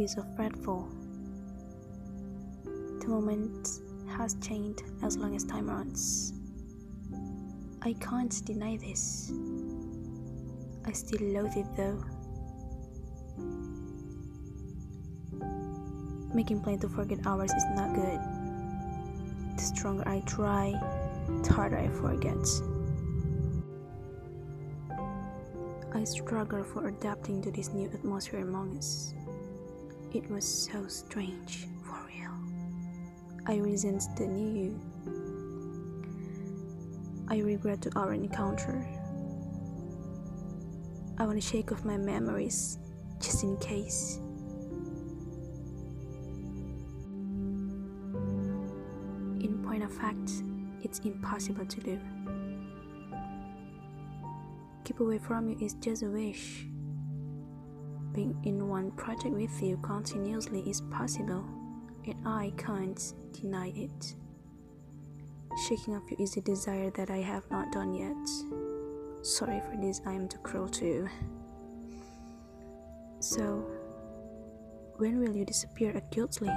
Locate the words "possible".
60.80-61.44